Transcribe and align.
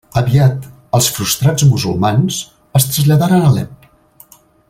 Aviat 0.19 0.63
els 0.99 1.09
frustrats 1.17 1.67
musulmans 1.73 2.39
es 2.81 2.89
traslladaren 2.95 3.45
a 3.45 3.53
Alep. 3.53 3.87